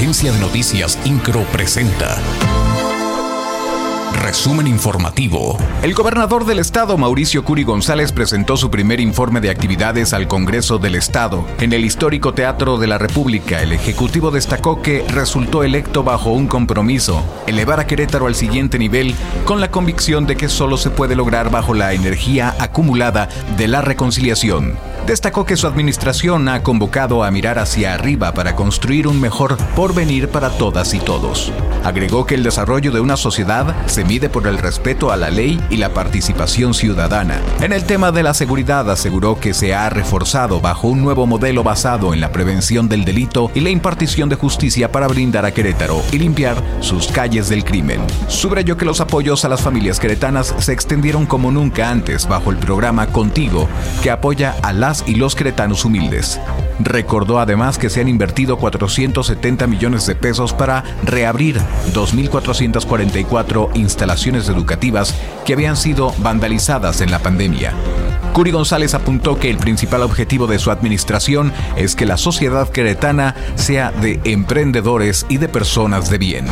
[0.00, 2.16] Agencia de Noticias Incro presenta.
[4.22, 5.58] Resumen informativo.
[5.82, 10.78] El gobernador del estado, Mauricio Curi González, presentó su primer informe de actividades al Congreso
[10.78, 11.44] del Estado.
[11.60, 16.46] En el histórico Teatro de la República, el Ejecutivo destacó que resultó electo bajo un
[16.46, 19.14] compromiso, elevar a Querétaro al siguiente nivel,
[19.44, 23.28] con la convicción de que solo se puede lograr bajo la energía acumulada
[23.58, 24.78] de la reconciliación.
[25.06, 30.28] Destacó que su administración ha convocado a mirar hacia arriba para construir un mejor porvenir
[30.28, 31.52] para todas y todos.
[31.84, 35.60] Agregó que el desarrollo de una sociedad se mide por el respeto a la ley
[35.70, 37.40] y la participación ciudadana.
[37.60, 41.62] En el tema de la seguridad aseguró que se ha reforzado bajo un nuevo modelo
[41.62, 46.02] basado en la prevención del delito y la impartición de justicia para brindar a Querétaro
[46.12, 48.00] y limpiar sus calles del crimen.
[48.28, 52.58] Subrayó que los apoyos a las familias queretanas se extendieron como nunca antes bajo el
[52.58, 53.68] programa Contigo,
[54.02, 56.40] que apoya a las y los cretanos humildes.
[56.82, 61.58] Recordó además que se han invertido 470 millones de pesos para reabrir
[61.92, 65.14] 2.444 instalaciones educativas
[65.44, 67.74] que habían sido vandalizadas en la pandemia.
[68.32, 73.34] Curi González apuntó que el principal objetivo de su administración es que la sociedad queretana
[73.56, 76.46] sea de emprendedores y de personas de bien.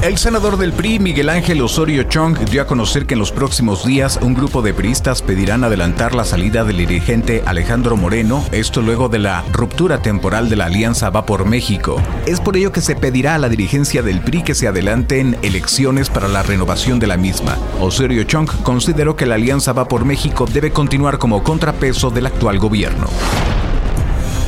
[0.00, 3.84] El senador del PRI, Miguel Ángel Osorio Chong, dio a conocer que en los próximos
[3.84, 9.08] días un grupo de priistas pedirán adelantar la salida del dirigente Alejandro Moreno, esto luego
[9.08, 12.00] de la ruptura temporal de la alianza Va por México.
[12.26, 16.10] Es por ello que se pedirá a la dirigencia del PRI que se adelanten elecciones
[16.10, 17.58] para la renovación de la misma.
[17.80, 22.60] Osorio Chong consideró que la alianza Va por México debe continuar como contrapeso del actual
[22.60, 23.08] gobierno.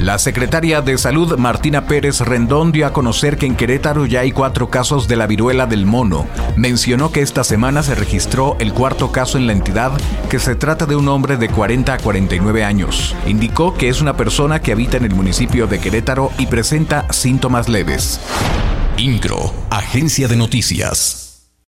[0.00, 4.32] La secretaria de Salud, Martina Pérez Rendón, dio a conocer que en Querétaro ya hay
[4.32, 6.26] cuatro casos de la viruela del mono.
[6.56, 9.92] Mencionó que esta semana se registró el cuarto caso en la entidad,
[10.30, 13.14] que se trata de un hombre de 40 a 49 años.
[13.26, 17.68] Indicó que es una persona que habita en el municipio de Querétaro y presenta síntomas
[17.68, 18.20] leves.
[18.96, 21.19] INCRO, Agencia de Noticias.